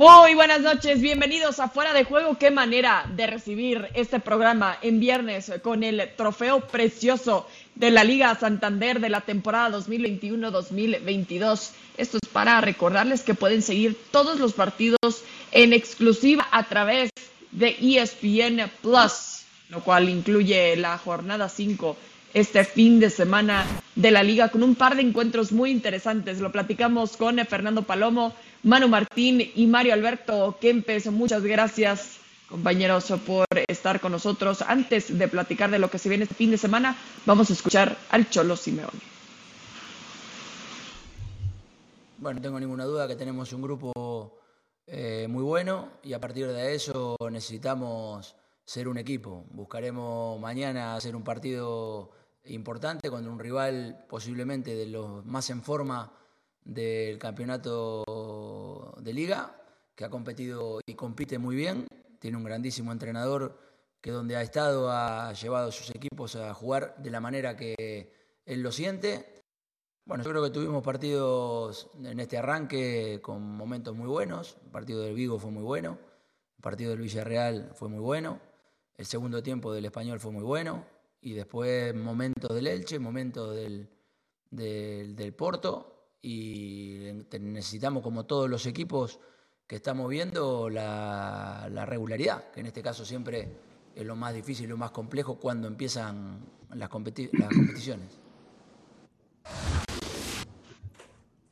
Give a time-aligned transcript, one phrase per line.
[0.00, 2.38] Muy buenas noches, bienvenidos a Fuera de Juego.
[2.38, 8.34] Qué manera de recibir este programa en viernes con el trofeo precioso de la Liga
[8.34, 11.72] Santander de la temporada 2021-2022.
[11.98, 17.10] Esto es para recordarles que pueden seguir todos los partidos en exclusiva a través
[17.52, 21.94] de ESPN Plus, lo cual incluye la jornada 5
[22.34, 26.40] este fin de semana de la liga con un par de encuentros muy interesantes.
[26.40, 31.10] Lo platicamos con Fernando Palomo, Manu Martín y Mario Alberto Kempes.
[31.10, 34.62] Muchas gracias, compañeros, por estar con nosotros.
[34.62, 37.96] Antes de platicar de lo que se viene este fin de semana, vamos a escuchar
[38.10, 39.00] al Cholo Simeone.
[42.18, 44.38] Bueno, no tengo ninguna duda que tenemos un grupo
[44.86, 49.46] eh, muy bueno y a partir de eso necesitamos ser un equipo.
[49.50, 52.10] Buscaremos mañana hacer un partido
[52.44, 56.12] importante contra un rival posiblemente de los más en forma
[56.64, 59.56] del campeonato de liga,
[59.94, 61.86] que ha competido y compite muy bien,
[62.18, 63.58] tiene un grandísimo entrenador
[64.00, 68.12] que donde ha estado ha llevado a sus equipos a jugar de la manera que
[68.46, 69.42] él lo siente.
[70.06, 74.56] Bueno, yo creo que tuvimos partidos en este arranque con momentos muy buenos.
[74.64, 75.98] El partido del Vigo fue muy bueno,
[76.56, 78.40] el partido del Villarreal fue muy bueno,
[78.96, 80.84] el segundo tiempo del Español fue muy bueno,
[81.22, 83.88] y después momentos del Elche, momentos del,
[84.50, 89.20] del, Porto y necesitamos como todos los equipos
[89.66, 93.48] que estamos viendo la, la, regularidad, que en este caso siempre
[93.94, 98.18] es lo más difícil y lo más complejo cuando empiezan las, las competiciones.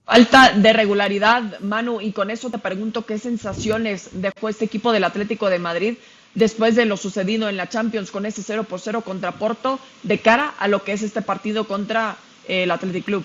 [0.05, 5.05] Falta de regularidad, Manu, y con eso te pregunto qué sensaciones dejó este equipo del
[5.05, 5.99] Atlético de Madrid
[6.39, 10.21] después de lo sucedido en la Champions con ese 0 por 0 contra Porto, de
[10.21, 13.25] cara a lo que es este partido contra eh, el Athletic Club.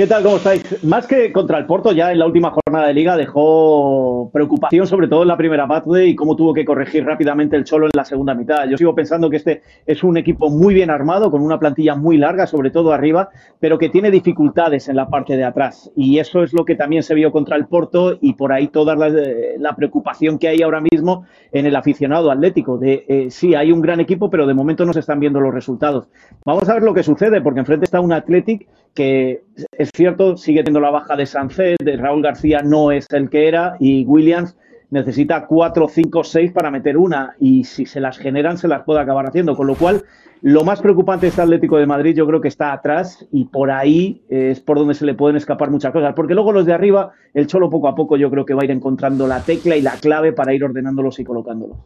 [0.00, 0.22] ¿Qué tal?
[0.22, 0.82] ¿Cómo estáis?
[0.82, 5.08] Más que contra el Porto, ya en la última jornada de liga dejó preocupación, sobre
[5.08, 8.06] todo en la primera parte, y cómo tuvo que corregir rápidamente el Cholo en la
[8.06, 8.66] segunda mitad.
[8.66, 12.16] Yo sigo pensando que este es un equipo muy bien armado, con una plantilla muy
[12.16, 13.28] larga, sobre todo arriba,
[13.58, 15.90] pero que tiene dificultades en la parte de atrás.
[15.94, 18.96] Y eso es lo que también se vio contra el Porto, y por ahí toda
[18.96, 22.78] la, preocupación que hay ahora mismo en el aficionado atlético.
[22.78, 25.52] De eh, sí, hay un gran equipo, pero de momento no se están viendo los
[25.52, 26.08] resultados.
[26.46, 30.60] Vamos a ver lo que sucede, porque enfrente está un Athletic que es cierto, sigue
[30.60, 34.56] teniendo la baja de Sancet, de Raúl García no es el que era y Williams
[34.90, 39.00] necesita 4, 5, 6 para meter una y si se las generan se las puede
[39.00, 40.02] acabar haciendo, con lo cual
[40.42, 44.22] lo más preocupante este Atlético de Madrid yo creo que está atrás y por ahí
[44.28, 47.46] es por donde se le pueden escapar muchas cosas, porque luego los de arriba, el
[47.46, 49.92] Cholo poco a poco yo creo que va a ir encontrando la tecla y la
[49.92, 51.76] clave para ir ordenándolos y colocándolos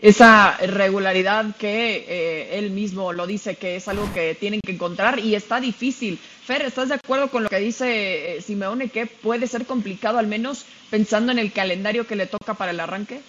[0.00, 5.18] esa regularidad que eh, él mismo lo dice que es algo que tienen que encontrar
[5.18, 6.18] y está difícil.
[6.18, 10.28] Fer, ¿estás de acuerdo con lo que dice eh, Simeone que puede ser complicado al
[10.28, 13.20] menos pensando en el calendario que le toca para el arranque?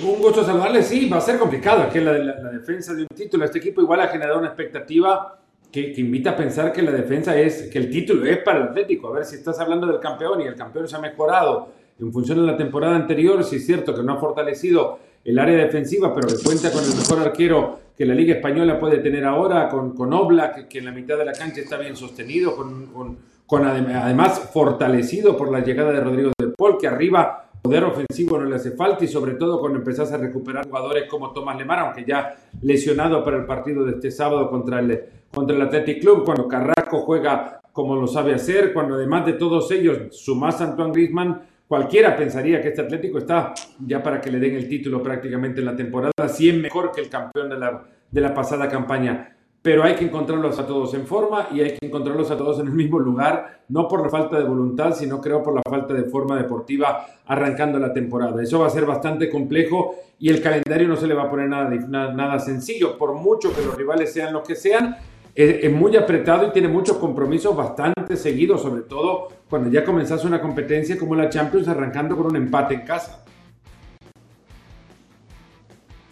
[0.00, 1.82] Un gusto saludarle, sí, va a ser complicado.
[1.82, 5.38] Aquí la, la, defensa de un título, este equipo igual ha generado una expectativa
[5.70, 8.64] que, que, invita a pensar que la defensa es, que el título es para el
[8.68, 9.08] Atlético.
[9.08, 12.38] A ver si estás hablando del campeón y el campeón se ha mejorado en función
[12.38, 16.28] de la temporada anterior, sí es cierto que no ha fortalecido el área defensiva, pero
[16.28, 20.12] que cuenta con el mejor arquero que la Liga Española puede tener ahora, con, con
[20.12, 23.16] Oblak, que en la mitad de la cancha está bien sostenido, con,
[23.46, 28.46] con, además fortalecido por la llegada de Rodrigo del Pol, que arriba poder ofensivo no
[28.46, 32.06] le hace falta y sobre todo cuando empezás a recuperar jugadores como Tomás Lemar, aunque
[32.06, 36.48] ya lesionado para el partido de este sábado contra el, contra el Athletic Club, cuando
[36.48, 41.40] Carrasco juega como lo sabe hacer, cuando además de todos ellos sumás a Antoine Griezmann,
[41.70, 43.54] Cualquiera pensaría que este Atlético está
[43.86, 47.00] ya para que le den el título prácticamente en la temporada, si es mejor que
[47.00, 49.36] el campeón de la, de la pasada campaña.
[49.62, 52.66] Pero hay que encontrarlos a todos en forma y hay que encontrarlos a todos en
[52.66, 56.02] el mismo lugar, no por la falta de voluntad, sino creo por la falta de
[56.10, 58.42] forma deportiva arrancando la temporada.
[58.42, 61.48] Eso va a ser bastante complejo y el calendario no se le va a poner
[61.48, 64.96] nada, nada, nada sencillo, por mucho que los rivales sean los que sean,
[65.34, 70.40] es, muy apretado y tiene muchos compromisos bastante seguidos, sobre todo cuando ya comenzase una
[70.40, 73.24] competencia como la Champions arrancando con un empate en casa.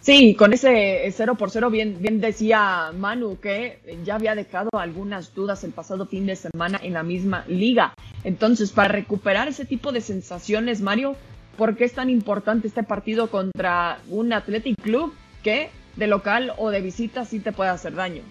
[0.01, 5.35] Sí, con ese 0 por 0 bien, bien decía Manu que ya había dejado algunas
[5.35, 7.93] dudas el pasado fin de semana en la misma liga.
[8.23, 11.15] Entonces, para recuperar ese tipo de sensaciones, Mario,
[11.57, 15.13] ¿por qué es tan importante este partido contra un Athletic Club
[15.43, 18.23] que de local o de visita sí te puede hacer daño?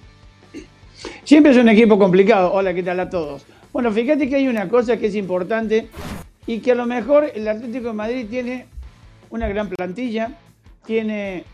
[1.28, 2.54] Siempre es un equipo complicado.
[2.54, 3.44] Hola, ¿qué tal a todos?
[3.70, 5.90] Bueno, fíjate que hay una cosa que es importante
[6.46, 8.64] y que a lo mejor el Atlético de Madrid tiene
[9.28, 10.38] una gran plantilla,
[10.86, 11.44] tiene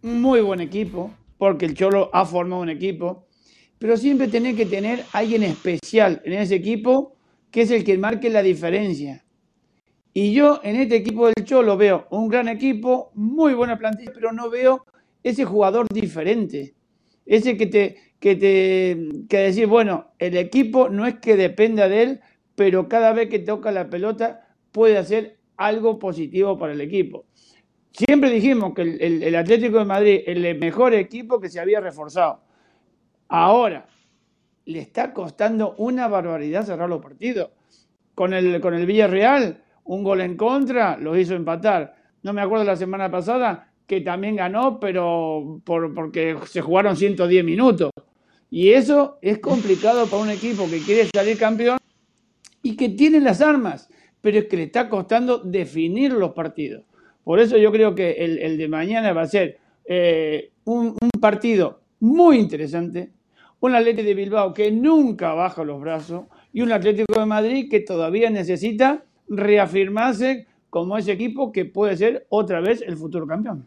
[0.00, 3.26] muy buen equipo, porque el Cholo ha formado un equipo,
[3.78, 7.14] pero siempre tiene que tener alguien especial en ese equipo
[7.50, 9.26] que es el que marque la diferencia.
[10.14, 14.32] Y yo en este equipo del Cholo veo un gran equipo, muy buena plantilla, pero
[14.32, 14.86] no veo
[15.22, 16.72] ese jugador diferente.
[17.26, 22.02] Ese que te, que te que decir, bueno, el equipo no es que dependa de
[22.02, 22.20] él,
[22.54, 27.26] pero cada vez que toca la pelota puede hacer algo positivo para el equipo.
[27.92, 32.40] Siempre dijimos que el, Atlético de Madrid es el mejor equipo que se había reforzado.
[33.28, 33.86] Ahora,
[34.66, 37.50] le está costando una barbaridad cerrar los partidos.
[38.14, 41.94] Con el, con el Villarreal, un gol en contra, lo hizo empatar.
[42.22, 47.44] No me acuerdo la semana pasada que también ganó, pero por, porque se jugaron 110
[47.44, 47.90] minutos.
[48.50, 51.78] Y eso es complicado para un equipo que quiere salir campeón
[52.62, 53.90] y que tiene las armas,
[54.20, 56.84] pero es que le está costando definir los partidos.
[57.24, 62.38] Por eso yo creo que el, de mañana va a ser eh, un, partido muy
[62.38, 63.10] interesante,
[63.60, 67.80] un Atlético de Bilbao que nunca baja los brazos y un Atlético de Madrid que
[67.80, 73.66] todavía necesita reafirmarse como ese equipo que puede ser otra vez el futuro campeón.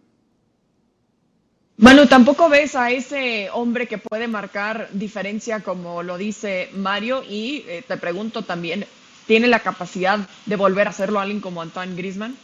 [1.81, 7.65] Manu, tampoco ves a ese hombre que puede marcar diferencia como lo dice Mario y
[7.67, 8.85] eh, te pregunto también,
[9.25, 12.35] ¿tiene la capacidad de volver a hacerlo alguien como Antoine Grisman?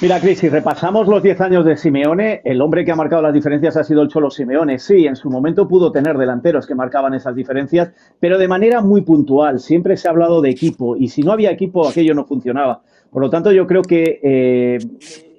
[0.00, 3.34] Mira, Cris, si repasamos los 10 años de Simeone, el hombre que ha marcado las
[3.34, 4.78] diferencias ha sido el Cholo Simeone.
[4.78, 9.02] Sí, en su momento pudo tener delanteros que marcaban esas diferencias, pero de manera muy
[9.02, 9.60] puntual.
[9.60, 12.80] Siempre se ha hablado de equipo y si no había equipo, aquello no funcionaba.
[13.10, 14.78] Por lo tanto, yo creo que eh,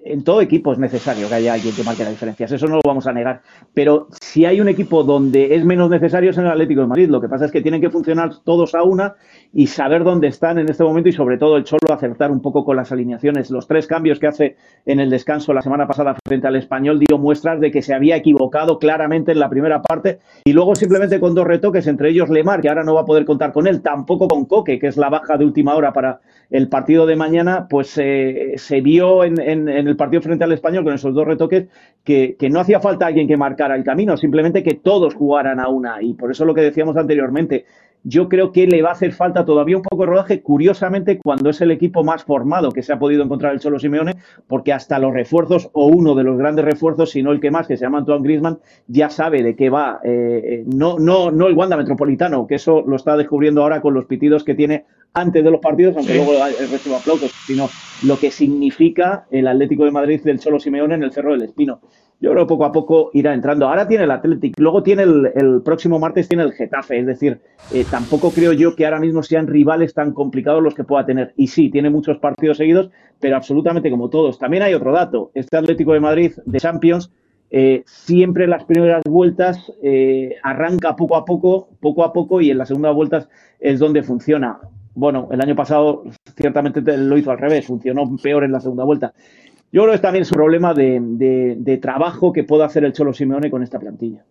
[0.06, 2.82] en todo equipo es necesario que haya alguien que marque las diferencias, eso no lo
[2.86, 3.42] vamos a negar.
[3.74, 7.10] Pero si hay un equipo donde es menos necesario es en el Atlético de Madrid.
[7.10, 9.16] Lo que pasa es que tienen que funcionar todos a una
[9.54, 12.66] y saber dónde están en este momento y sobre todo el Cholo acertar un poco
[12.66, 13.52] con las alineaciones.
[13.52, 14.56] Los tres cambios que hace
[14.86, 18.16] en el descanso la semana pasada frente al español dio muestras de que se había
[18.16, 22.62] equivocado claramente en la primera parte y luego simplemente con dos retoques, entre ellos Lemar,
[22.62, 25.10] que ahora no va a poder contar con él, tampoco con Coque, que es la
[25.10, 29.93] baja de última hora para el partido de mañana, pues eh, se vio en, el
[29.96, 31.68] partido frente al español con esos dos retoques
[32.04, 36.02] que, no hacía falta alguien que marcara el camino, simplemente que todos jugaran a una.
[36.02, 37.66] Y por eso lo que decíamos anteriormente,
[38.04, 41.50] yo creo que le va a hacer falta todavía un poco de rodaje, curiosamente, cuando
[41.50, 44.16] es el equipo más formado que se ha podido encontrar el Cholo Simeone,
[44.48, 47.68] porque hasta los refuerzos, o uno de los grandes refuerzos, si no el que más,
[47.68, 50.02] que se llama Antoine Griezmann, ya sabe de qué va.
[50.04, 54.06] Eh, no, no, no el Wanda Metropolitano, que eso lo está descubriendo ahora con los
[54.06, 57.70] pitidos que tiene antes de los partidos, aunque luego el de aplausos, sino
[58.04, 61.82] lo que significa el Atlético de Madrid del Cholo Simeone en el Cerro del Espino
[62.24, 63.68] yo creo que poco a poco irá entrando.
[63.68, 67.42] Ahora tiene el Athletic, luego tiene el, próximo martes tiene el Getafe, es decir,
[67.74, 71.34] eh, tampoco creo yo que ahora mismo sean rivales tan complicados los que pueda tener.
[71.36, 74.40] Y sí, tiene muchos partidos seguidos, pero absolutamente como todos.
[74.40, 77.12] También hay otro dato, este Atlético de Madrid de Champions,
[77.52, 82.52] eh, siempre en las primeras vueltas eh, arranca poco a poco, poco a poco, y
[82.52, 83.28] en las segundas vueltas
[83.60, 84.60] es donde funciona.
[84.96, 86.04] Bueno, el año pasado
[86.36, 89.14] ciertamente lo hizo al revés, funcionó peor en la segunda vuelta.
[89.72, 93.50] Yo creo que es también su problema de, trabajo que pueda hacer el Cholo Simeone
[93.50, 94.24] con esta plantilla.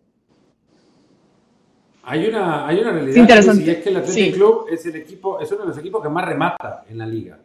[2.04, 5.50] Hay una, hay una realidad y es que el Athletic Club es el equipo, es
[5.52, 7.38] uno de los equipos que más remata en la liga.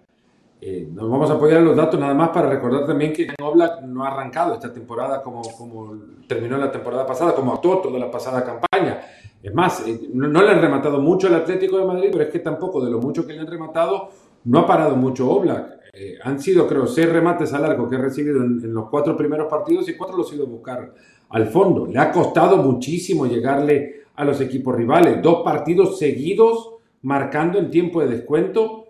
[0.59, 3.81] Eh, nos vamos a apoyar en los datos nada más para recordar también que Oblak
[3.81, 5.95] no ha arrancado esta temporada como, como
[6.27, 9.01] terminó la temporada pasada, como actuó toda la pasada campaña.
[9.41, 12.39] Es más, eh, no, le han rematado mucho al Atlético de Madrid, pero es que
[12.39, 14.09] tampoco de lo mucho que le han rematado
[14.45, 15.77] no ha parado mucho Oblak.
[15.93, 19.47] Eh, han sido, creo, seis remates al arco que he recibido en, los cuatro primeros
[19.47, 20.93] partidos y cuatro los he ido a buscar
[21.29, 21.85] al fondo.
[21.87, 25.21] Le ha costado muchísimo llegarle a los equipos rivales.
[25.21, 28.87] Dos partidos seguidos marcando en tiempo de descuento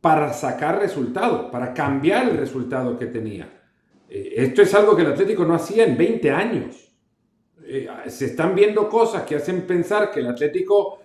[0.00, 3.48] para sacar resultados, para cambiar el resultado que tenía.
[4.08, 6.89] Eh, esto es algo que el Atlético no hacía en 20 años.
[7.72, 10.98] Eh, se están viendo cosas que hacen pensar que el Atlético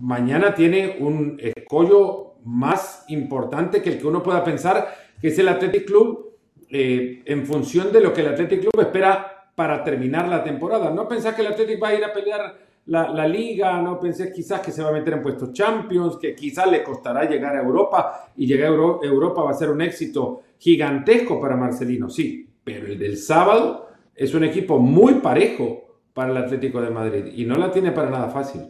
[0.00, 5.48] mañana tiene un escollo más importante que el que uno pueda pensar, que es el
[5.48, 6.32] Athletic Club,
[6.70, 10.90] eh, en función de lo que el Athletic Club espera para terminar la temporada.
[10.90, 14.60] No pensás que el Athletic va a ir a pelear la, liga, no pensé quizás
[14.60, 18.32] que se va a meter en puestos Champions, que quizás le costará llegar a Europa
[18.36, 22.98] y llegar a Europa va a ser un éxito gigantesco para Marcelino, sí, pero el
[22.98, 27.72] del sábado es un equipo muy parejo para el Atlético de Madrid y no la
[27.72, 28.62] tiene para nada fácil.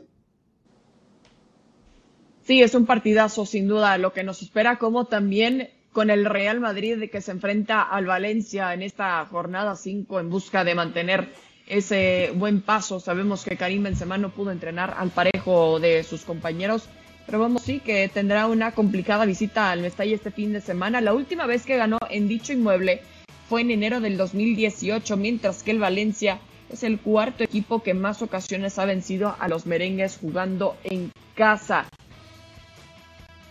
[2.42, 6.60] Sí, es un partidazo sin duda lo que nos espera, como también con el Real
[6.60, 11.28] Madrid que se enfrenta al Valencia en esta jornada 5 en busca de mantener
[11.66, 13.00] ese buen paso.
[13.00, 16.88] Sabemos que Karim Benzema no pudo entrenar al parejo de sus compañeros,
[17.24, 21.00] pero vamos sí que tendrá una complicada visita al Mestalla este fin de semana.
[21.00, 23.00] La última vez que ganó en dicho inmueble
[23.48, 26.38] fue en enero del 2018, mientras que el Valencia
[26.70, 31.86] es el cuarto equipo que más ocasiones ha vencido a los merengues jugando en casa.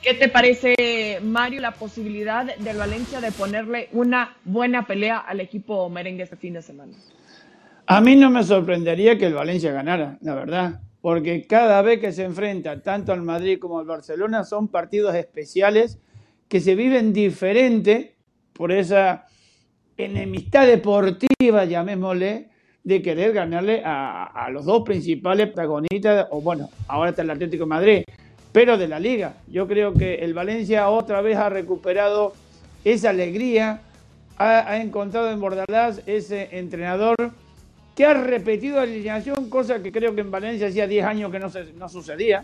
[0.02, 5.90] ¿Qué te parece, Mario, la posibilidad del Valencia de ponerle una buena pelea al equipo
[5.90, 6.94] merengue este fin de semana?
[7.86, 12.12] A mí no me sorprendería que el Valencia ganara, la verdad, porque cada vez que
[12.12, 16.00] se enfrenta tanto al Madrid como al Barcelona son partidos especiales
[16.50, 18.16] que se viven diferente
[18.54, 19.26] por esa
[19.98, 22.50] enemistad deportiva, llamémosle,
[22.84, 27.66] de querer ganarle a, a los dos principales protagonistas, o bueno, ahora está el Atlético
[27.66, 28.04] Madrid,
[28.52, 29.36] pero de la liga.
[29.48, 32.34] Yo creo que el Valencia otra vez ha recuperado
[32.84, 33.82] esa alegría,
[34.38, 37.16] ha, encontrado en Bordalás ese entrenador
[37.96, 41.40] que ha repetido la alineación, cosa que creo que en Valencia hacía 10 años que
[41.40, 42.44] no, se, no sucedía.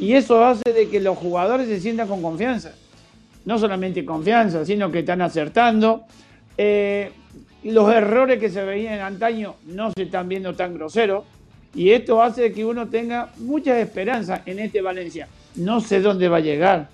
[0.00, 2.74] Y eso hace de que los jugadores se sientan con confianza.
[3.44, 6.04] No solamente confianza, sino que están acertando.
[6.58, 7.12] Eh,
[7.64, 11.24] los errores que se veían antaño no se están viendo tan groseros.
[11.74, 15.28] Y esto hace que uno tenga muchas esperanzas en este Valencia.
[15.56, 16.88] No sé dónde va a llegar.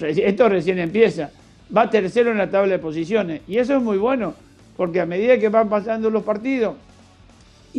[0.00, 1.30] Esto recién empieza.
[1.74, 3.42] Va tercero en la tabla de posiciones.
[3.46, 4.34] Y eso es muy bueno,
[4.76, 6.74] porque a medida que van pasando los partidos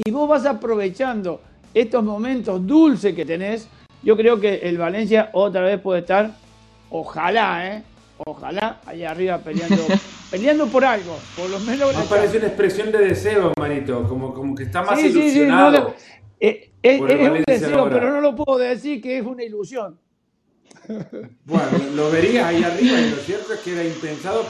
[0.06, 1.42] y vos vas aprovechando
[1.74, 3.68] estos momentos dulces que tenés,
[4.04, 6.32] yo creo que el Valencia otra vez puede estar,
[6.92, 7.84] ojalá, ¿eh?
[8.26, 9.86] Ojalá allá arriba peleando,
[10.32, 11.96] peleando por algo, por lo menos.
[11.96, 15.96] Me parece una expresión de deseo, Marito, como, como que está más ilusionado.
[16.40, 20.00] Eh, es, un deseo, pero no lo puedo decir que es una ilusión.
[21.44, 24.46] Bueno, lo vería ahí arriba y lo cierto es que era impensado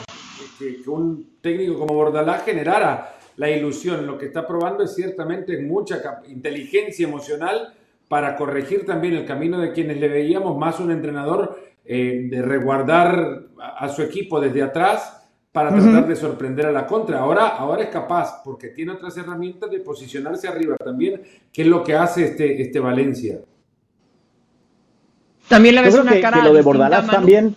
[0.59, 4.05] que, un técnico como Bordalás generara la ilusión.
[4.05, 7.73] Lo que está probando es ciertamente mucha inteligencia emocional
[8.07, 13.47] para corregir también el camino de quienes le veíamos más un entrenador eh, de resguardar
[13.59, 17.19] a, su equipo desde atrás para tratar de sorprender a la contra.
[17.19, 21.83] Ahora, ahora es capaz, porque tiene otras herramientas de posicionarse arriba también, que es lo
[21.83, 23.39] que hace este, este Valencia.
[25.47, 27.55] También le ves una cara que lo de Bordalás también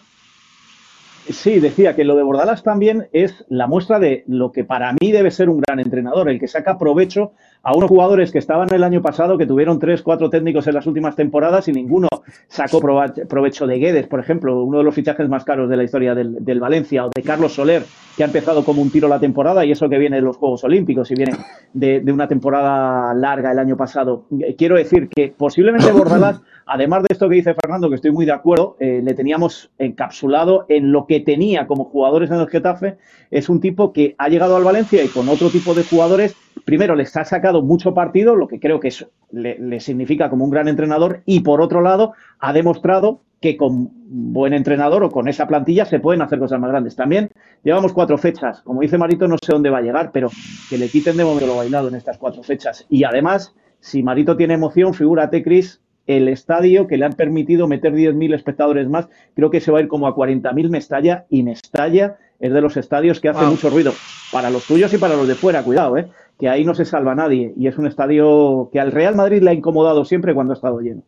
[1.33, 5.13] Sí, decía que lo de Bordalás también es la muestra de lo que para mí
[5.13, 7.33] debe ser un gran entrenador, el que saca provecho
[7.63, 10.87] a unos jugadores que estaban el año pasado, que tuvieron tres, cuatro técnicos en las
[10.87, 12.09] últimas temporadas y ninguno
[12.49, 16.15] sacó provecho de Guedes, por ejemplo, uno de los fichajes más caros de la historia
[16.15, 17.83] del, Valencia, o de Carlos Soler,
[18.17, 20.65] que ha empezado como un tiro la temporada y eso que viene de los Juegos
[20.65, 21.33] Olímpicos y viene
[21.73, 24.27] de, de una temporada larga el año pasado.
[24.57, 28.33] Quiero decir que posiblemente Bordalás además de esto que dice Fernando, que estoy muy de
[28.33, 32.97] acuerdo, eh, le teníamos encapsulado en lo que tenía como jugadores en el Getafe.
[33.33, 36.95] Es un tipo que ha llegado al Valencia y con otro tipo de jugadores, primero
[36.95, 40.69] les ha sacado mucho partido, lo que creo que eso le, significa como un gran
[40.69, 45.85] entrenador, y por otro lado ha demostrado que con buen entrenador o con esa plantilla
[45.87, 46.95] se pueden hacer cosas más grandes.
[46.95, 47.31] También
[47.65, 48.61] llevamos cuatro fechas.
[48.63, 50.31] Como dice Marito, no sé dónde va a llegar, pero
[50.69, 52.87] que le quiten de momento lo bailado en estas cuatro fechas.
[52.89, 57.93] Y además, si Marito tiene emoción, figúrate, Cris, el estadio que le han permitido meter
[57.95, 62.19] 10.000 espectadores más, creo que se va a ir como a 40.000 Mestalla y Mestalla
[62.41, 63.93] es de los estadios que hace mucho ruido
[64.33, 66.09] para los tuyos y para los de fuera, cuidado, ¿eh?
[66.39, 69.51] que ahí no se salva nadie y es un estadio que al Real Madrid le
[69.51, 71.03] ha incomodado siempre cuando ha estado lleno.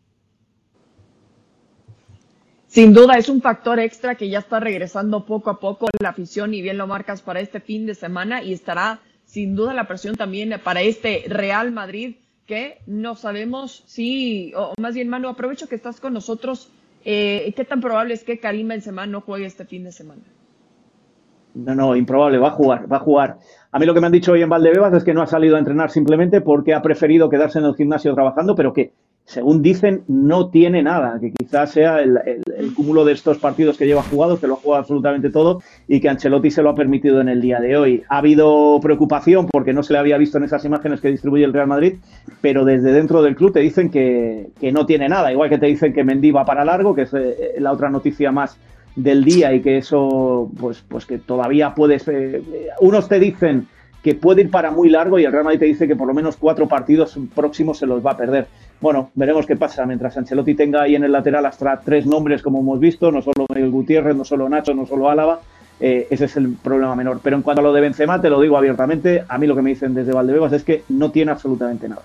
[2.67, 6.55] Sin duda es un factor extra que ya está regresando poco a poco la afición
[6.55, 10.15] y bien lo marcas para este fin de semana y estará sin duda la presión
[10.15, 15.75] también para este Real Madrid que no sabemos si, o más bien Manu, aprovecho que
[15.75, 16.71] estás con nosotros,
[17.05, 20.23] eh, ¿qué tan probable es que Karim Benzema no juegue este fin de semana?
[21.55, 23.39] No, no, improbable, va a jugar, va a jugar.
[23.71, 25.57] A mí lo que me han dicho hoy en Valdebebas es que no ha salido
[25.57, 28.93] a entrenar simplemente porque ha preferido quedarse en el gimnasio trabajando, pero que
[29.25, 32.21] según dicen, no tiene nada, que quizás sea el,
[32.75, 36.09] cúmulo de estos partidos que lleva jugados, que lo ha jugado absolutamente todo y que
[36.09, 38.02] Ancelotti se lo ha permitido en el día de hoy.
[38.09, 41.52] Ha habido preocupación porque no se le había visto en esas imágenes que distribuye el
[41.52, 41.95] Real Madrid,
[42.41, 45.93] pero desde dentro del club te dicen que, no tiene nada, igual que te dicen
[45.93, 48.59] que Mendy va para largo, que es eh, la otra noticia más
[48.97, 52.07] del día y que eso, pues, pues que todavía puedes...
[52.09, 52.43] Eh,
[52.81, 53.67] unos te dicen
[54.02, 56.14] que puede ir para muy largo y el Real Madrid te dice que por lo
[56.14, 58.49] menos cuatro partidos próximos se los va a perder.
[58.83, 59.87] Bueno, veremos qué pasa.
[59.87, 63.47] Mientras Ancelotti tenga ahí en el lateral hasta tres nombres, como hemos visto, no solo
[63.55, 65.41] Miguel Gutiérrez, no solo Nacho, no solo Álava,
[65.79, 67.21] eh, ese es el problema menor.
[67.23, 69.62] Pero en cuanto a lo de Benzema, te lo digo abiertamente, a mí lo que
[69.62, 72.03] me dicen desde Valdebebas es que no tiene absolutamente nada.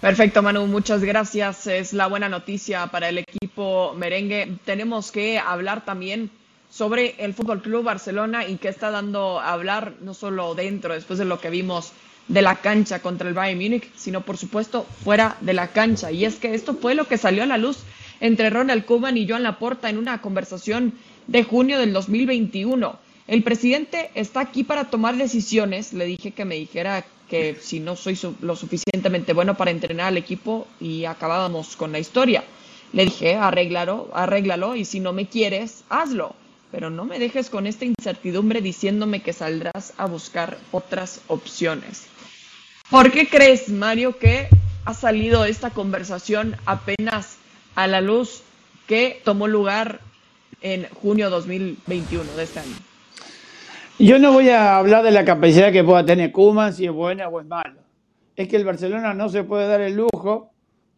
[0.00, 1.66] Perfecto, Manu, muchas gracias.
[1.66, 4.56] Es la buena noticia para el equipo merengue.
[4.64, 6.30] Tenemos que hablar también
[6.70, 11.18] sobre el Fútbol Club Barcelona y qué está dando a hablar no solo dentro, después
[11.18, 11.92] de lo que vimos
[12.32, 16.10] de la cancha contra el Bayern Múnich, sino por supuesto fuera de la cancha.
[16.10, 17.80] Y es que esto fue lo que salió a la luz
[18.20, 20.94] entre Ronald Koeman y Joan Laporta en una conversación
[21.26, 22.98] de junio del 2021.
[23.28, 25.92] El presidente está aquí para tomar decisiones.
[25.92, 30.16] Le dije que me dijera que si no soy lo suficientemente bueno para entrenar al
[30.16, 32.44] equipo y acabábamos con la historia.
[32.94, 36.34] Le dije, arréglalo, arréglalo y si no me quieres, hazlo.
[36.70, 42.06] Pero no me dejes con esta incertidumbre diciéndome que saldrás a buscar otras opciones.
[42.92, 44.48] ¿Por qué crees, Mario, que
[44.84, 47.38] ha salido esta conversación apenas
[47.74, 48.42] a la luz
[48.86, 50.00] que tomó lugar
[50.60, 52.76] en junio 2021 de este año?
[53.98, 57.28] Yo no voy a hablar de la capacidad que pueda tener Kuman, si es buena
[57.28, 57.76] o es mala.
[58.36, 60.50] Es que el Barcelona no se puede dar el lujo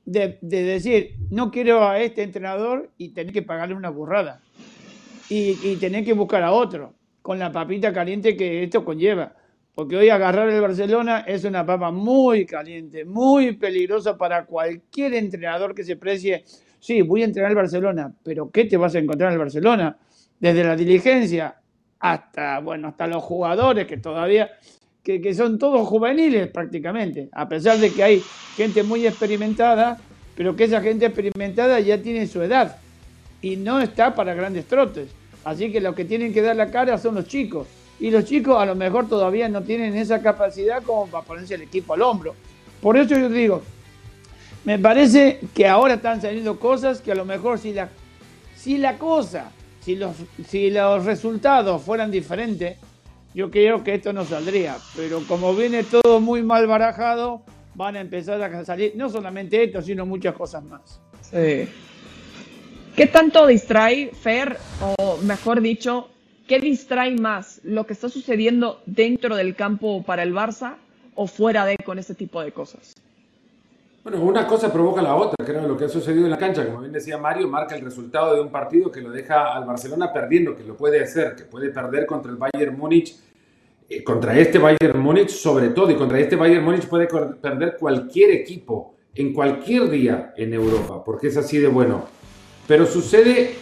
[0.05, 4.41] de, decir, no quiero a este entrenador y tener que pagarle una burrada.
[5.29, 9.37] Y, y, tener que buscar a otro, con la papita caliente que esto conlleva.
[9.75, 15.75] Porque hoy agarrar el Barcelona es una papa muy caliente, muy peligrosa para cualquier entrenador
[15.75, 16.45] que se precie.
[16.79, 19.97] Sí, voy a entrenar al Barcelona, pero ¿qué te vas a encontrar en el Barcelona?
[20.39, 21.57] Desde la diligencia
[21.99, 24.51] hasta, bueno, hasta los jugadores que todavía
[25.05, 28.23] que, son todos juveniles prácticamente, a pesar de que hay
[28.57, 29.99] gente muy experimentada,
[30.35, 32.77] pero que esa gente experimentada ya tiene su edad
[33.43, 35.09] y no está para grandes trotes.
[35.45, 37.67] Así que los que tienen que dar la cara son los chicos.
[38.01, 41.63] Y los chicos a lo mejor todavía no tienen esa capacidad como para ponerse el
[41.63, 42.35] equipo al hombro.
[42.81, 43.63] Por eso yo digo,
[44.65, 47.89] me parece que ahora están saliendo cosas que a lo mejor si la,
[48.57, 50.17] si la cosa, si los,
[50.49, 52.79] si los resultados fueran diferentes,
[53.35, 54.77] yo creo que esto no saldría.
[54.97, 57.43] Pero como viene todo muy mal barajado,
[57.75, 61.01] van a empezar a salir no solamente esto, sino muchas cosas más.
[61.21, 61.69] Sí.
[62.97, 66.09] ¿Qué tanto distrae, Fer, o mejor dicho,
[66.47, 70.77] qué distrae más lo que está sucediendo dentro del campo para el Barça
[71.15, 72.95] o fuera de con este tipo de cosas?
[74.03, 76.67] Bueno, una cosa provoca la otra, creo, lo que ha sucedido en la cancha.
[76.67, 80.13] Como bien decía Mario, marca el resultado de un partido que lo deja al Barcelona
[80.13, 83.17] perdiendo, que lo puede hacer, que puede perder contra el Bayern Múnich,
[83.89, 88.33] eh, contra este Bayern Múnich sobre todo, y contra este Bayern Múnich puede perder cualquier
[88.33, 92.05] equipo en cualquier día en Europa, porque es así de bueno.
[92.67, 93.55] Pero sucede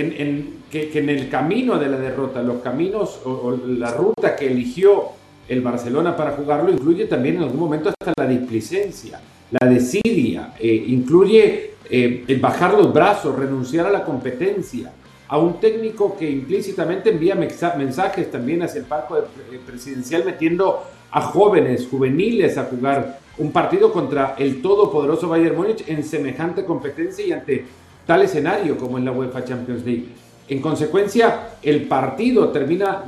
[0.00, 5.04] en, que, en el camino de la derrota, los caminos o la ruta que eligió
[5.48, 10.84] el Barcelona para jugarlo incluye también en algún momento hasta la displicencia la desidia, eh,
[10.88, 14.92] incluye eh, el bajar los brazos, renunciar a la competencia,
[15.28, 19.22] a un técnico que implícitamente envía mensajes también hacia el palco eh,
[19.64, 26.02] presidencial metiendo a jóvenes, juveniles a jugar un partido contra el todopoderoso Bayern Múnich en
[26.02, 27.64] semejante competencia y ante
[28.06, 30.08] tal escenario como en la UEFA Champions League.
[30.48, 33.04] En consecuencia, el partido termina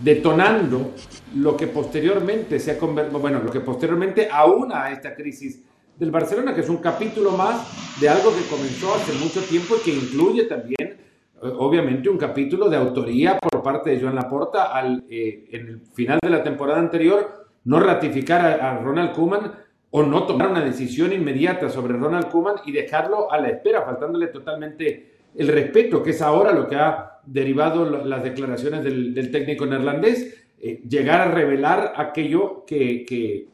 [0.00, 0.92] detonando
[1.36, 5.62] lo que posteriormente se ha convertido, bueno, lo que posteriormente aúna a esta crisis
[5.98, 9.80] del Barcelona, que es un capítulo más de algo que comenzó hace mucho tiempo y
[9.80, 15.04] que incluye también, eh, obviamente, un capítulo de autoría por parte de Joan Laporta al,
[15.10, 19.52] eh, final de la temporada anterior, no ratificar a, Ronald Koeman
[19.90, 24.28] o no tomar una decisión inmediata sobre Ronald Koeman y dejarlo a la espera, faltándole
[24.28, 30.40] totalmente el respeto, que es ahora lo que ha derivado las declaraciones del técnico neerlandés
[30.62, 33.48] eh, llegar a revelar aquello que,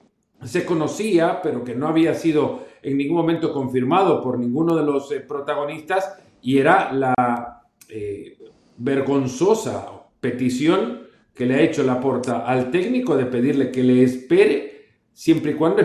[0.44, 5.11] se conocía, pero que no había sido en ningún momento confirmado por ninguno de los
[5.11, 8.37] eh, protagonistas, y era la eh,
[8.77, 9.87] vergonzosa
[10.20, 14.76] petición que le ha hecho la porta al técnico de pedirle que le espere
[15.16, 15.83] siempre y cuando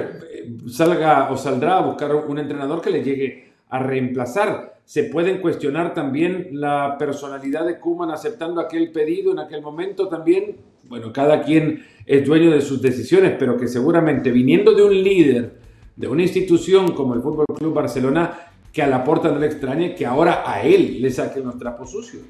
[0.68, 4.82] salga o saldrá a buscar un entrenador que le llegue a reemplazar.
[4.84, 10.58] Se pueden cuestionar también la personalidad de Kuman aceptando aquel pedido en aquel momento también
[10.84, 15.54] bueno, cada quien es dueño de sus decisiones, pero que seguramente viniendo de un líder
[15.96, 19.96] de una institución como el Fútbol Club Barcelona, que a la puerta no le extrañe
[19.96, 22.24] que ahora a él le saque los trapos sucios.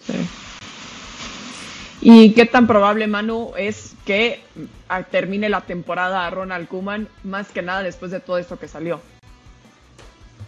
[0.00, 0.14] Sí.
[2.02, 4.40] ¿Y qué tan probable, Manu, es que
[5.10, 9.00] termine la temporada a Ronald Kuman, más que nada después de todo esto que salió?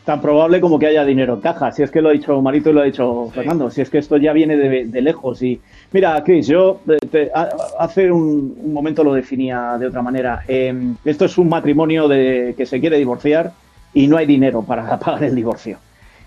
[0.04, 1.70] tan probable como que haya dinero en caja.
[1.72, 3.98] Si es que lo ha dicho Marito y lo ha dicho Fernando, si es que
[3.98, 5.42] esto ya viene de, lejos.
[5.42, 5.60] Y
[5.92, 6.80] mira, Chris, yo
[7.78, 10.42] hace un, momento lo definía de otra manera.
[10.48, 13.52] Em, esto es un matrimonio de que se quiere divorciar
[13.94, 15.78] y no hay dinero para pagar el divorcio.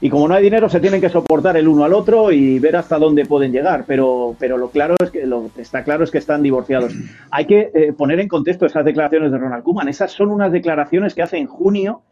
[0.05, 2.75] Y como no hay dinero, se tienen que soportar el uno al otro y ver
[2.75, 3.85] hasta dónde pueden llegar.
[3.87, 6.93] Pero, pero lo claro es que lo está claro es que están divorciados.
[7.31, 9.89] Hay que eh, poner en contexto esas declaraciones de Ronald Koeman.
[9.89, 12.03] Esas son unas declaraciones que hace en junio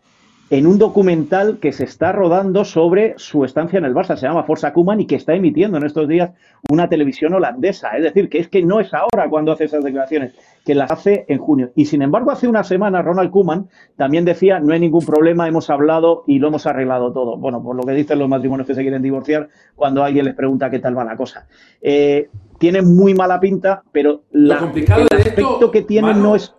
[0.53, 4.43] en un documental que se está rodando sobre su estancia en el Barça, se llama
[4.43, 6.29] Forza Kuman y que está emitiendo en estos días
[6.69, 7.97] una televisión holandesa.
[7.97, 11.25] Es decir, que es que no es ahora cuando hace esas declaraciones, que las hace
[11.27, 11.71] en junio.
[11.75, 15.71] Y sin embargo, hace una semana Ronald Kuman también decía, no hay ningún problema, hemos
[15.71, 17.35] hablado y lo hemos arreglado todo.
[17.35, 20.69] Bueno, por lo que dicen los matrimonios que se quieren divorciar cuando alguien les pregunta
[20.69, 21.47] qué tal va la cosa.
[21.81, 26.53] Eh, tiene muy mala pinta, pero la, complicado el aspecto que tiene no es...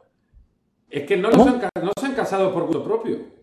[0.91, 3.34] Es que no, no se han casado por gusto propio.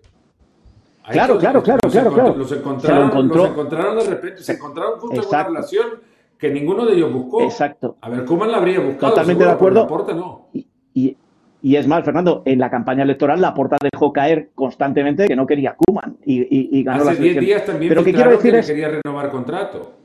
[1.12, 2.36] Claro, claro, claro, claro, claro.
[2.36, 5.88] Los encontraron, los encontraron de repente, se encontraron justo en una relación
[6.38, 7.43] que ninguno de ellos buscó.
[7.43, 7.97] Exacto.
[8.02, 9.13] A ver, ¿cómo la habría buscado?
[9.13, 9.88] Totalmente de acuerdo.
[10.15, 10.47] no.
[10.54, 11.15] Y,
[11.63, 15.45] y, es más, Fernando, en la campaña electoral la porta dejó caer constantemente que no
[15.45, 18.65] quería Kuman y, y, ganó Hace 10 días también Pero que quiero decir es...
[18.65, 20.00] quería renovar contrato.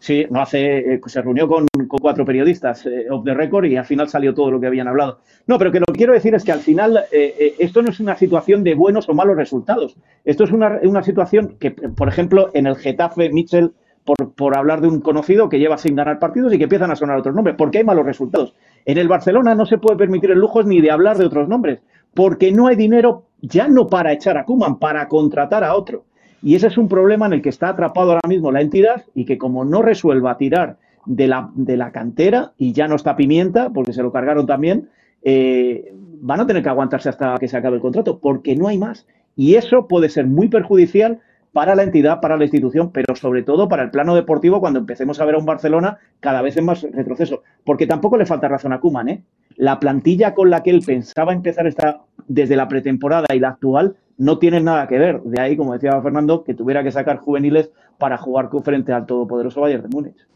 [0.00, 4.08] Sí, no hace, eh, se reunió con, cuatro periodistas eh, the record y al final
[4.08, 5.18] salió todo lo que habían hablado.
[5.46, 8.00] No, pero que lo que quiero decir es que al final eh, esto no es
[8.00, 9.98] una situación de buenos o malos resultados.
[10.24, 14.80] Esto es una, una situación que, por ejemplo, en el Getafe, Mitchell, por, por, hablar
[14.80, 17.56] de un conocido que lleva sin ganar partidos y que empiezan a sonar otros nombres,
[17.58, 18.54] porque hay malos resultados.
[18.86, 21.80] En el Barcelona no se puede permitir el lujo ni de hablar de otros nombres,
[22.14, 26.04] porque no hay dinero ya no para echar a Kuman, para contratar a otro.
[26.42, 29.24] Y ese es un problema en el que está atrapado ahora mismo la entidad y
[29.24, 33.70] que como no resuelva tirar de la, de la cantera y ya no está pimienta,
[33.70, 34.88] porque se lo cargaron también,
[35.22, 38.78] eh, van a tener que aguantarse hasta que se acabe el contrato, porque no hay
[38.78, 39.06] más.
[39.36, 41.20] Y eso puede ser muy perjudicial
[41.52, 45.20] para la entidad, para la institución, pero sobre todo para el plano deportivo cuando empecemos
[45.20, 47.42] a ver a un Barcelona cada vez en más retroceso.
[47.64, 49.24] Porque tampoco le falta razón a Kuman, ¿eh?
[49.56, 53.96] La plantilla con la que él pensaba empezar esta, desde la pretemporada y la actual
[54.20, 55.22] no tienen nada que ver.
[55.22, 59.62] De ahí, como decía Fernando, que tuviera que sacar juveniles para jugar frente al todopoderoso
[59.62, 60.26] Bayern de Múnich.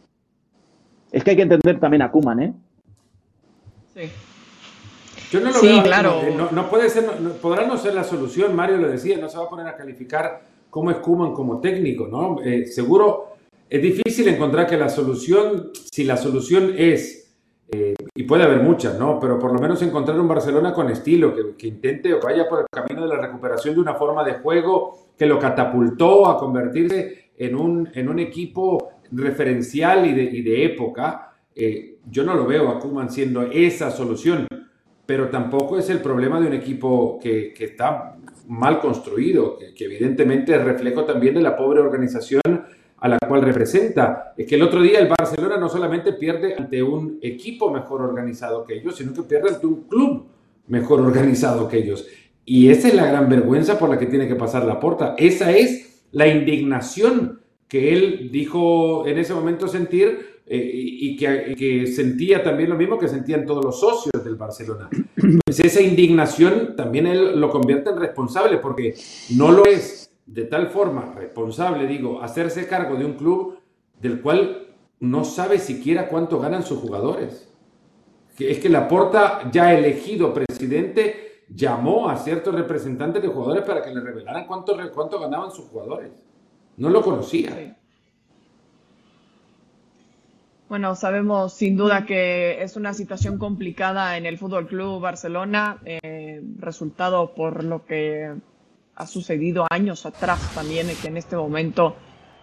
[1.13, 2.55] Es que hay que entender también a Kuman, ¿eh?
[3.95, 4.11] Sí.
[5.31, 6.23] Yo no lo sí, veo, claro.
[6.51, 7.05] No, puede ser,
[7.43, 10.41] podrá no ser la solución, Mario lo decía, no se va a poner a calificar
[10.71, 12.41] cómo es Kuman como técnico, ¿no?
[12.43, 13.37] Eh, seguro
[13.69, 17.35] es difícil encontrar que la solución, si la solución es
[17.69, 19.19] eh, y puede haber muchas, ¿no?
[19.19, 22.67] Pero por lo menos encontrar un Barcelona con estilo, que, intente o vaya por el
[22.71, 27.57] camino de la recuperación de una forma de juego que lo catapultó a convertirse en
[27.57, 31.33] un, en un equipo referencial y de, y de época.
[31.57, 34.47] Eh, yo no lo veo a Kuman siendo esa solución,
[35.05, 39.87] pero tampoco es el problema de un equipo que, que está mal construido, que, que
[39.87, 42.43] evidentemente es reflejo también de la pobre organización
[43.05, 44.33] a la cual representa.
[44.35, 48.65] Es que el otro día el Barcelona no solamente pierde ante un equipo mejor organizado
[48.65, 50.25] que ellos, sino que pierde ante un club
[50.69, 52.07] mejor organizado que ellos.
[52.47, 55.15] Y esa es la gran vergüenza por la que tiene que pasar la porta.
[55.19, 61.87] Esa es la indignación que él dijo en ese momento sentir eh, y, que, que,
[61.87, 64.89] sentía también lo mismo que sentían todos los socios del Barcelona.
[65.45, 68.95] Pues esa indignación también él lo convierte en responsable porque
[69.37, 73.59] no lo es de tal forma responsable, digo, hacerse cargo de un club
[74.01, 77.53] del cual no sabe siquiera cuánto ganan sus jugadores.
[78.39, 84.01] Es que Laporta, ya elegido presidente, llamó a ciertos representantes de jugadores para que le
[84.01, 86.11] revelaran cuánto, cuánto ganaban sus jugadores.
[86.77, 87.77] No lo conocía.
[90.69, 96.43] Bueno, sabemos sin duda que es una situación complicada en el Fútbol Club Barcelona, eh,
[96.59, 98.35] resultado por lo que
[98.97, 101.97] ha sucedido años atrás también, que en este momento,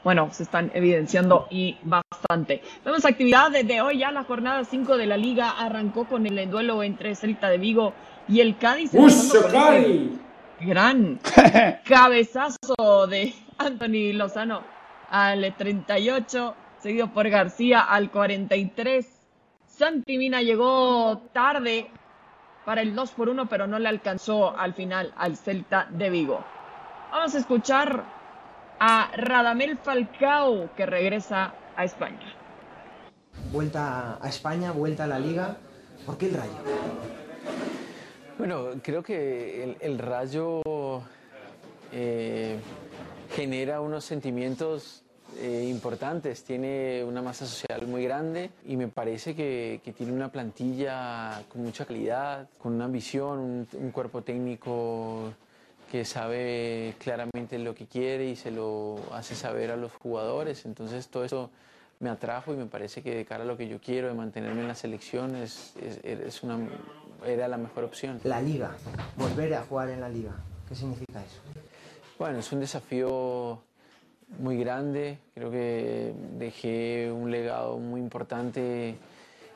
[0.03, 2.61] bueno, se están evidenciando y bastante.
[2.83, 6.83] Vemos actividad desde hoy ya, la jornada 5 de la liga arrancó con el duelo
[6.83, 7.93] entre Celta de Vigo
[8.27, 8.91] y el Cádiz.
[10.59, 11.19] Gran
[11.85, 14.61] cabezazo de Anthony Lozano
[15.09, 19.07] al 38, seguido por García al 43.
[19.65, 21.89] Santi Mina llegó tarde
[22.65, 26.43] para el 2 por 1, pero no le alcanzó al final al Celta de Vigo.
[27.11, 28.03] Vamos a escuchar
[28.79, 32.35] a Radamel Falcao que regresa a España.
[33.51, 35.57] Vuelta a España, vuelta a la liga.
[36.05, 36.51] ¿Por qué el Rayo?
[38.37, 40.61] Bueno, creo que el, Rayo
[41.91, 42.59] eh,
[43.35, 45.00] genera unos sentimientos
[45.37, 51.43] eh, importantes, tiene una masa social muy grande y me parece que, tiene una plantilla
[51.49, 55.33] con mucha calidad, con una visión, un, cuerpo técnico
[55.91, 60.65] que sabe claramente lo que quiere y se lo hace saber a los jugadores.
[60.65, 61.49] Entonces todo eso
[61.99, 64.61] me atrajo y me parece que de cara a lo que yo quiero, de mantenerme
[64.61, 66.59] en la selección, es, es una,
[67.25, 68.19] era la mejor opción.
[68.23, 68.71] La liga,
[69.17, 70.31] volver a jugar en la liga,
[70.67, 71.39] ¿qué significa eso?
[72.17, 73.61] Bueno, es un desafío
[74.39, 75.17] muy grande.
[75.33, 78.95] Creo que dejé un legado muy importante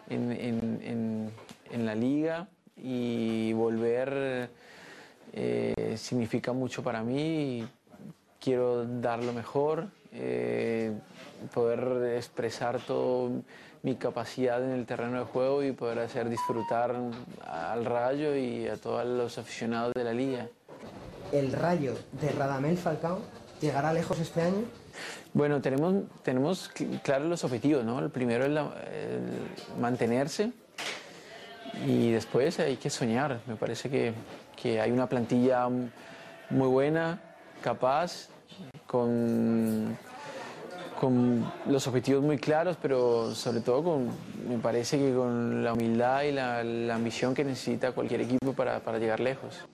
[0.09, 1.31] en,
[1.77, 4.49] la liga y volver
[5.33, 7.67] eh, significa mucho para mí.
[8.39, 10.93] Quiero dar lo mejor, eh,
[11.53, 13.31] poder expresar toda
[13.81, 16.95] mi capacidad en el terreno de juego y poder hacer disfrutar
[17.45, 20.47] al Rayo y a todos los aficionados de la liga.
[21.31, 23.19] El Rayo de Radamel Falcao
[23.61, 24.63] ¿Llegará lejos este año?
[25.33, 26.69] Bueno, tenemos, tenemos
[27.03, 27.99] claros los objetivos, ¿no?
[27.99, 28.51] El primero es
[29.79, 30.51] mantenerse
[31.85, 33.39] y después hay que soñar.
[33.47, 34.13] Me parece que,
[34.55, 35.67] que, hay una plantilla
[36.49, 37.19] muy buena,
[37.61, 38.29] capaz,
[38.87, 39.97] con,
[40.99, 44.09] con los objetivos muy claros, pero sobre todo con,
[44.47, 48.79] me parece que con la humildad y la, la ambición que necesita cualquier equipo para,
[48.79, 49.65] para llegar lejos.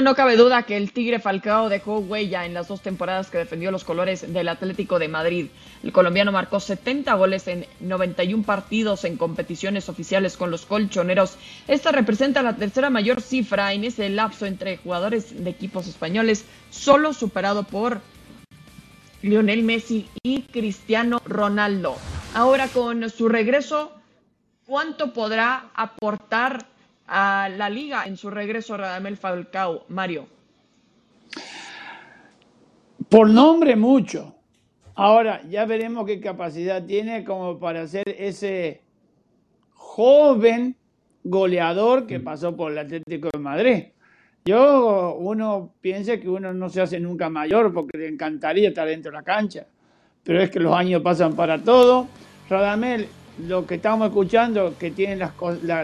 [0.00, 3.70] No cabe duda que el Tigre Falcao dejó huella en las dos temporadas que defendió
[3.70, 5.48] los colores del Atlético de Madrid.
[5.82, 11.36] El colombiano marcó 70 goles en 91 partidos en competiciones oficiales con los colchoneros.
[11.68, 17.12] Esta representa la tercera mayor cifra en ese lapso entre jugadores de equipos españoles, solo
[17.12, 18.00] superado por
[19.20, 21.96] Lionel Messi y Cristiano Ronaldo.
[22.34, 23.92] Ahora con su regreso,
[24.64, 26.71] ¿cuánto podrá aportar
[27.14, 30.26] a la liga en su regreso a Radamel Falcao, Mario?
[33.10, 34.34] Por nombre mucho.
[34.94, 38.80] Ahora ya veremos qué capacidad tiene como para ser ese
[39.74, 40.74] joven
[41.22, 43.84] goleador que pasó por el Atlético de Madrid.
[44.46, 49.12] Yo, uno piensa que uno no se hace nunca mayor porque le encantaría estar dentro
[49.12, 49.66] de la cancha,
[50.24, 52.08] pero es que los años pasan para todo.
[52.48, 53.06] Radamel
[53.38, 55.32] lo que estamos escuchando, que tiene la,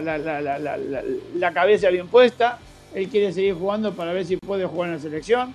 [0.01, 2.59] la, cabeza bien puesta,
[2.93, 5.53] él quiere seguir jugando para ver si puede jugar en la selección.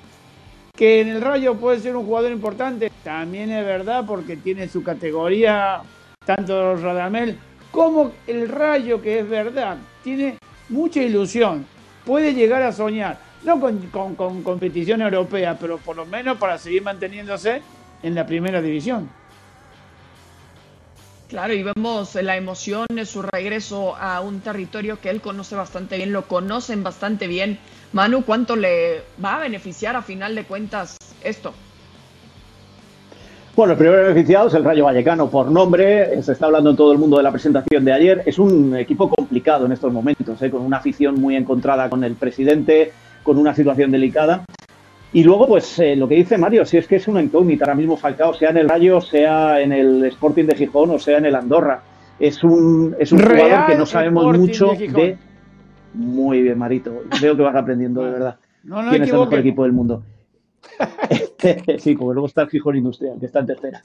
[0.77, 4.83] Que en el Rayo puede ser un jugador importante, también es verdad porque tiene su
[4.83, 5.83] categoría,
[6.25, 7.39] tanto Radamel
[7.71, 11.65] como el Rayo, que es verdad, tiene mucha ilusión,
[12.05, 16.83] puede llegar a soñar, no con, con competición europea, pero por lo menos para seguir
[16.83, 17.63] manteniéndose
[18.03, 19.09] en la primera división.
[21.35, 25.97] Claro, y vemos la emoción de su regreso a un territorio que él conoce bastante
[25.97, 27.59] bien, lo conocen bastante bien.
[27.93, 31.53] Manu, ¿cuánto le va a beneficiar a final de cuentas esto?
[33.57, 36.93] Bueno, el primer beneficiado es el Rayo Vallecano por nombre, se está hablando en todo
[36.93, 38.23] el mundo de la presentación de ayer.
[38.27, 40.53] Es un equipo complicado en estos momentos, ¿eh?
[40.53, 42.93] con una afición muy encontrada con el presidente,
[43.25, 44.45] con una situación delicada.
[45.15, 47.77] Y luego, pues eh, lo que dice Mario, si es que es una incógnita ahora
[47.77, 51.27] mismo Falcao, sea en el Rayo, sea en el Sporting de Gijón o sea en
[51.27, 51.83] el Andorra.
[52.19, 55.17] Es un, es un jugador que no sabemos mucho de,
[55.95, 57.05] Muy bien, Marito.
[57.23, 58.39] Veo que vas aprendiendo, de verdad.
[58.65, 60.03] No, no ¿Quién es el mejor equipo del mundo?
[61.79, 63.85] sí, porque luego está el Gijón Industrial, que está en tercera.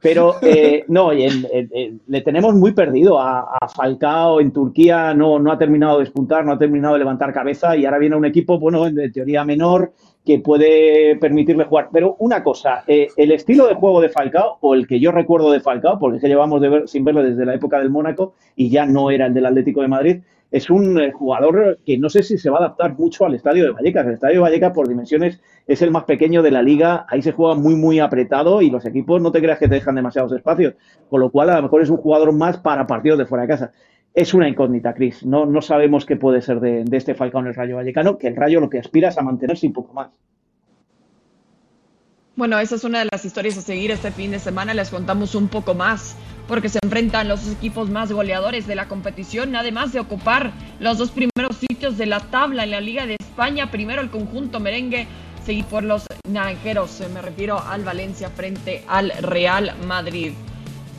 [0.00, 5.58] Pero eh, no, le tenemos muy perdido a, a, Falcao en Turquía, no, no ha
[5.58, 8.88] terminado de despuntar, no ha terminado de levantar cabeza y ahora viene un equipo, bueno,
[8.88, 9.92] de teoría menor,
[10.28, 11.88] que puede permitirle jugar.
[11.90, 15.50] Pero una cosa, eh, el estilo de juego de Falcao, o el que yo recuerdo
[15.50, 18.34] de Falcao, porque es que llevamos de ver, sin verlo desde la época del Mónaco
[18.54, 20.18] y ya no era el del Atlético de Madrid,
[20.50, 23.64] es un eh, jugador que no sé si se va a adaptar mucho al estadio
[23.64, 24.06] de Vallecas.
[24.06, 27.06] El estadio de Vallecas, por dimensiones, es el más pequeño de la liga.
[27.08, 29.94] Ahí se juega muy, muy apretado y los equipos no te creas que te dejan
[29.94, 30.74] demasiados espacios.
[31.08, 33.48] Con lo cual, a lo mejor es un jugador más para partidos de fuera de
[33.48, 33.72] casa
[34.14, 35.24] es una incógnita, Cris.
[35.24, 38.36] No, no sabemos qué puede ser de, este Falcao en el Rayo Vallecano, que el
[38.36, 40.10] Rayo lo que aspira es a mantenerse un poco más.
[42.36, 44.72] Bueno, esa es una de las historias a seguir este fin de semana.
[44.72, 46.16] Les contamos un poco más
[46.46, 51.10] porque se enfrentan los equipos más goleadores de la competición, además de ocupar los dos
[51.10, 53.70] primeros sitios de la tabla en la Liga de España.
[53.70, 55.08] Primero el conjunto merengue,
[55.44, 57.02] seguido por los naranjeros.
[57.12, 60.32] Me refiero al Valencia frente al Real Madrid.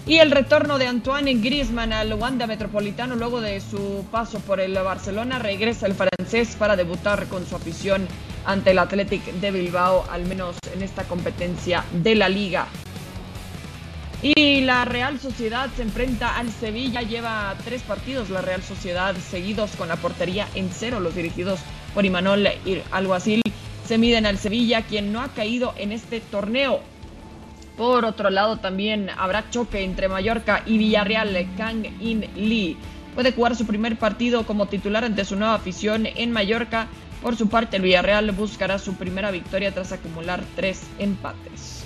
[0.05, 4.73] Y el retorno de Antoine Griezmann al Wanda Metropolitano luego de su paso por el
[4.73, 8.07] Barcelona, regresa el francés para debutar con su afición
[8.45, 12.67] ante el Athletic de Bilbao, al menos en esta competencia de la liga.
[14.21, 19.71] Y la Real Sociedad se enfrenta al Sevilla, lleva tres partidos la Real Sociedad seguidos
[19.77, 21.59] con la portería en cero, los dirigidos
[21.93, 22.47] por Imanol
[22.91, 23.41] Alguacil
[23.87, 26.81] se miden al Sevilla, quien no ha caído en este torneo.
[27.79, 31.47] Por otro lado, también habrá choque entre Mallorca y Villarreal.
[31.55, 32.75] Kang In Lee
[33.15, 36.87] puede jugar su primer partido como titular ante su nueva afición en Mallorca.
[37.21, 41.85] Por su parte, el Villarreal buscará su primera victoria tras acumular tres empates.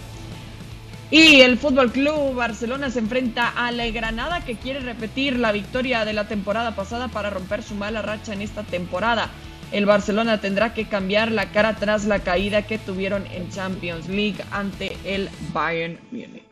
[1.12, 6.06] Y el Fútbol Club Barcelona se enfrenta a la Granada que quiere repetir la victoria
[6.06, 9.30] de la temporada pasada para romper su mala racha en esta temporada
[9.74, 14.38] el Barcelona tendrá que cambiar la cara tras la caída que tuvieron en Champions League
[14.52, 16.44] ante el Bayern Múnich.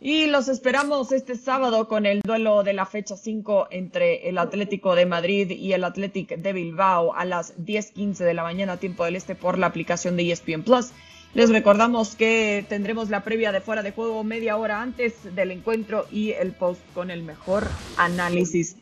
[0.00, 4.96] Y los esperamos este sábado con el duelo de la fecha 5 entre el Atlético
[4.96, 9.14] de Madrid y el Atlético de Bilbao a las 10:15 de la mañana, tiempo del
[9.14, 10.90] este, por la aplicación de ESPN Plus.
[11.34, 16.06] Les recordamos que tendremos la previa de fuera de juego media hora antes del encuentro
[16.10, 18.81] y el post con el mejor análisis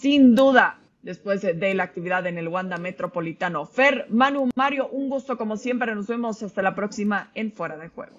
[0.00, 3.64] sin duda después de la actividad en el Wanda Metropolitano.
[3.64, 5.94] Fer, Manu, Mario, un gusto como siempre.
[5.94, 8.16] Nos vemos hasta la próxima en Fuera de Juego.